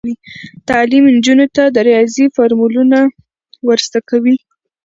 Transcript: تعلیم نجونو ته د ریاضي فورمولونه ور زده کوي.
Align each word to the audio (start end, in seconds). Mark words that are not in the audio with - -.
تعلیم 0.69 1.03
نجونو 1.15 1.45
ته 1.55 1.63
د 1.75 1.77
ریاضي 1.87 2.25
فورمولونه 2.35 2.97
ور 3.67 3.79
زده 3.87 3.99
کوي. 4.09 4.35